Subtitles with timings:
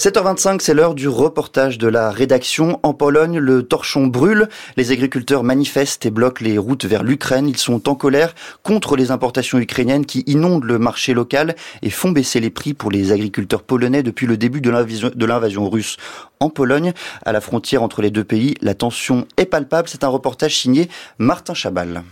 [0.00, 2.80] 7h25, c'est l'heure du reportage de la rédaction.
[2.82, 4.48] En Pologne, le torchon brûle.
[4.78, 7.46] Les agriculteurs manifestent et bloquent les routes vers l'Ukraine.
[7.46, 12.12] Ils sont en colère contre les importations ukrainiennes qui inondent le marché local et font
[12.12, 15.98] baisser les prix pour les agriculteurs polonais depuis le début de l'invasion russe.
[16.40, 16.94] En Pologne,
[17.26, 19.90] à la frontière entre les deux pays, la tension est palpable.
[19.90, 20.88] C'est un reportage signé
[21.18, 22.04] Martin Chabal.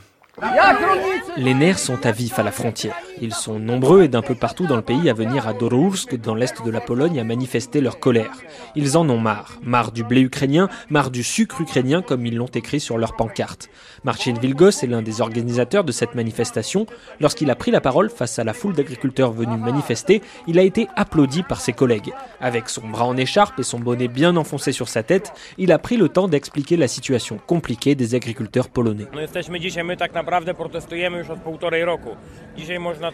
[1.37, 2.97] Les nerfs sont à vif à la frontière.
[3.21, 6.35] Ils sont nombreux et d'un peu partout dans le pays à venir à Dorursk, dans
[6.35, 8.33] l'est de la Pologne, à manifester leur colère.
[8.75, 9.59] Ils en ont marre.
[9.63, 13.71] Marre du blé ukrainien, marre du sucre ukrainien, comme ils l'ont écrit sur leur pancarte.
[14.05, 16.87] Marcin Vilgos est l'un des organisateurs de cette manifestation.
[17.21, 20.89] Lorsqu'il a pris la parole face à la foule d'agriculteurs venus manifester, il a été
[20.97, 22.13] applaudi par ses collègues.
[22.41, 25.79] Avec son bras en écharpe et son bonnet bien enfoncé sur sa tête, il a
[25.79, 29.07] pris le temps d'expliquer la situation compliquée des agriculteurs polonais.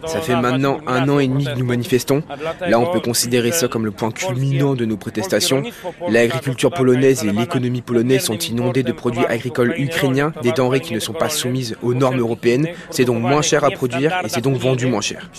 [0.06, 2.22] Ça fait maintenant un an et demi que nous manifestons.
[2.66, 5.62] Là, on peut considérer ça comme le point culminant de nos protestations.
[6.08, 11.00] L'agriculture polonaise et l'économie polonaise sont inondées de produits agricoles ukrainiens, des denrées qui ne
[11.00, 12.68] sont pas soumises aux normes européennes.
[12.90, 15.30] C'est donc moins cher à produire et c'est donc vendu moins cher.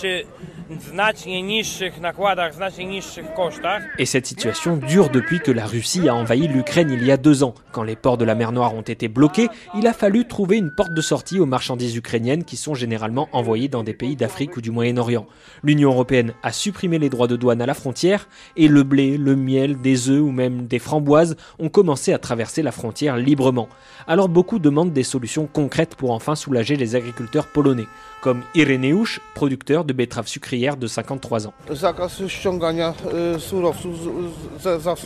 [4.00, 7.44] Et cette situation dure depuis que la Russie a envahi l'Ukraine il y a deux
[7.44, 7.54] ans.
[7.76, 10.72] Quand les ports de la mer Noire ont été bloqués, il a fallu trouver une
[10.72, 14.62] porte de sortie aux marchandises ukrainiennes qui sont généralement envoyées dans des pays d'Afrique ou
[14.62, 15.26] du Moyen-Orient.
[15.62, 19.36] L'Union européenne a supprimé les droits de douane à la frontière et le blé, le
[19.36, 23.68] miel, des œufs ou même des framboises ont commencé à traverser la frontière librement.
[24.08, 27.88] Alors beaucoup demandent des solutions concrètes pour enfin soulager les agriculteurs polonais,
[28.22, 31.54] comme Ireneusz, producteur de betteraves sucrières de 53 ans.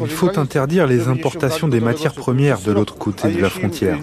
[0.02, 3.98] Il faut interdire les importations des matières premières de l'autre côté de la frontière.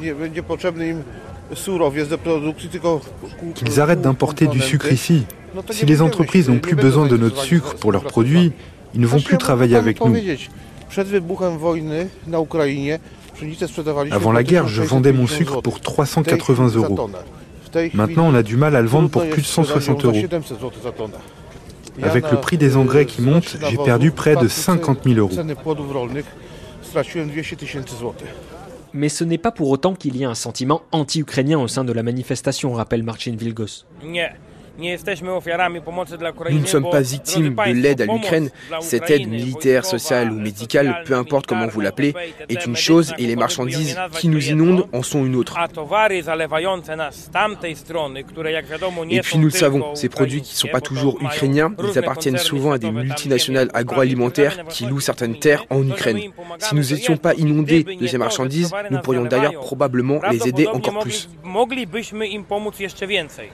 [3.54, 5.26] Qu'ils arrêtent d'importer du sucre ici.
[5.70, 8.52] Si les entreprises n'ont plus besoin de notre sucre pour leurs produits,
[8.94, 10.16] ils ne vont plus travailler avec nous.
[14.10, 17.10] Avant la guerre, je vendais mon sucre pour 380 euros.
[17.94, 20.22] Maintenant, on a du mal à le vendre pour plus de 160 euros.
[22.02, 25.30] Avec le prix des engrais qui monte, j'ai perdu près de 50 000 euros.
[28.92, 31.92] Mais ce n'est pas pour autant qu'il y a un sentiment anti-ukrainien au sein de
[31.92, 33.84] la manifestation, rappelle Marcin Vilgos.
[34.78, 38.50] Nous ne sommes pas victimes de l'aide à l'Ukraine.
[38.80, 42.14] Cette aide militaire, sociale ou médicale, peu importe comment vous l'appelez,
[42.48, 45.56] est une chose et les marchandises qui nous inondent en sont une autre.
[49.10, 52.38] Et puis nous le savons, ces produits qui ne sont pas toujours ukrainiens, ils appartiennent
[52.38, 56.20] souvent à des multinationales agroalimentaires qui louent certaines terres en Ukraine.
[56.58, 60.98] Si nous n'étions pas inondés de ces marchandises, nous pourrions d'ailleurs probablement les aider encore
[61.00, 61.28] plus.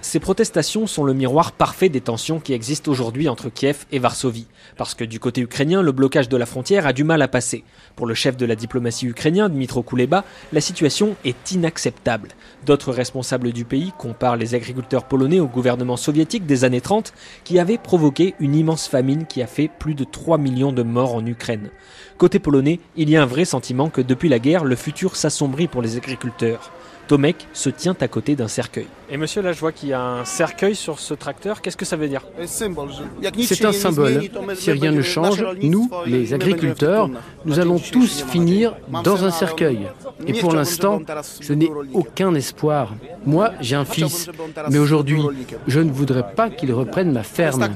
[0.01, 4.47] Ces protestations sont le miroir parfait des tensions qui existent aujourd'hui entre Kiev et Varsovie.
[4.79, 7.65] Parce que du côté ukrainien, le blocage de la frontière a du mal à passer.
[7.97, 10.25] Pour le chef de la diplomatie ukrainien, Dmitro Kuleba,
[10.55, 12.29] la situation est inacceptable.
[12.65, 17.13] D'autres responsables du pays comparent les agriculteurs polonais au gouvernement soviétique des années 30
[17.45, 21.15] qui avait provoqué une immense famine qui a fait plus de 3 millions de morts
[21.15, 21.69] en Ukraine.
[22.17, 25.69] Côté polonais, il y a un vrai sentiment que depuis la guerre, le futur s'assombrit
[25.69, 26.73] pour les agriculteurs.
[27.09, 28.87] Tomek se tient à côté d'un cercueil.
[29.11, 31.61] Et monsieur, là, je vois qu'il y a un cercueil sur ce tracteur.
[31.61, 32.23] Qu'est-ce que ça veut dire?
[32.47, 34.23] C'est un symbole.
[34.55, 37.11] Si rien ne change, nous, les agriculteurs,
[37.45, 38.75] nous allons tous finir
[39.05, 39.89] dans un cercueil.
[40.27, 41.03] Et pour l'instant,
[41.41, 42.95] je n'ai aucun espoir.
[43.27, 44.31] Moi, j'ai un fils,
[44.71, 45.21] mais aujourd'hui,
[45.67, 47.69] je ne voudrais pas qu'il reprenne ma ferme.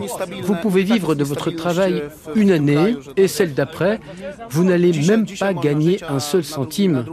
[0.43, 2.05] Vous pouvez vivre de votre travail
[2.35, 4.01] une année et celle d'après,
[4.49, 7.05] vous n'allez même pas gagner un seul centime.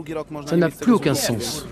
[0.46, 1.66] Ça n'a plus aucun sens.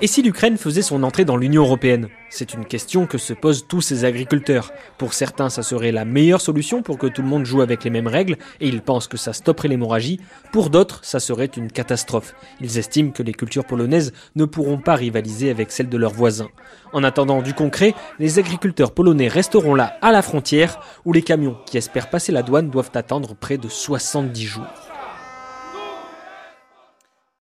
[0.00, 2.08] Et si l'Ukraine faisait son entrée dans l'Union européenne?
[2.30, 4.72] C'est une question que se posent tous ces agriculteurs.
[4.98, 7.90] Pour certains, ça serait la meilleure solution pour que tout le monde joue avec les
[7.90, 10.18] mêmes règles et ils pensent que ça stopperait l'hémorragie.
[10.52, 12.34] Pour d'autres, ça serait une catastrophe.
[12.60, 16.50] Ils estiment que les cultures polonaises ne pourront pas rivaliser avec celles de leurs voisins.
[16.92, 21.56] En attendant du concret, les agriculteurs polonais resteront là à la frontière où les camions
[21.66, 24.89] qui espèrent passer la douane doivent attendre près de 70 jours.